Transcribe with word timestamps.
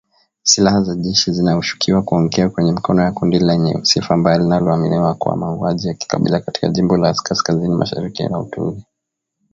Silaha 0.43 0.81
za 0.83 0.95
jeshi 0.95 1.31
zinashukiwa 1.31 2.01
kuangukia 2.01 2.49
kwenye 2.49 2.71
mikono 2.71 3.01
ya 3.03 3.11
kundi 3.11 3.39
lenye 3.39 3.79
sifa 3.85 4.17
mbaya 4.17 4.37
linalolaumiwa 4.37 5.15
kwa 5.15 5.37
mauaji 5.37 5.87
ya 5.87 5.93
kikabila 5.93 6.39
katika 6.39 6.67
jimbo 6.69 6.97
la 6.97 7.13
kaskazini 7.13 7.75
mashariki 7.75 8.23
la 8.23 8.39
Ituri 8.39 8.85